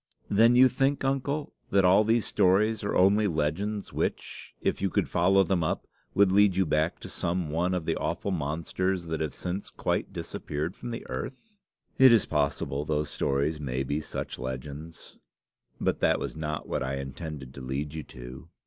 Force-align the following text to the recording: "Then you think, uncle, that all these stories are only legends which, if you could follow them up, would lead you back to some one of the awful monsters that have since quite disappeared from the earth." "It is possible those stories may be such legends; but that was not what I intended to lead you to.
"Then 0.31 0.55
you 0.55 0.67
think, 0.67 1.05
uncle, 1.05 1.53
that 1.69 1.85
all 1.85 2.03
these 2.03 2.25
stories 2.25 2.83
are 2.83 2.95
only 2.95 3.27
legends 3.27 3.93
which, 3.93 4.55
if 4.59 4.81
you 4.81 4.89
could 4.89 5.07
follow 5.07 5.43
them 5.43 5.63
up, 5.63 5.85
would 6.15 6.31
lead 6.31 6.55
you 6.55 6.65
back 6.65 6.99
to 7.01 7.07
some 7.07 7.51
one 7.51 7.75
of 7.75 7.85
the 7.85 7.95
awful 7.97 8.31
monsters 8.31 9.05
that 9.05 9.21
have 9.21 9.31
since 9.35 9.69
quite 9.69 10.11
disappeared 10.11 10.75
from 10.75 10.89
the 10.89 11.07
earth." 11.07 11.59
"It 11.99 12.11
is 12.11 12.25
possible 12.25 12.83
those 12.83 13.11
stories 13.11 13.59
may 13.59 13.83
be 13.83 14.01
such 14.01 14.39
legends; 14.39 15.19
but 15.79 15.99
that 15.99 16.17
was 16.19 16.35
not 16.35 16.67
what 16.67 16.81
I 16.81 16.95
intended 16.95 17.53
to 17.53 17.61
lead 17.61 17.93
you 17.93 18.01
to. 18.01 18.49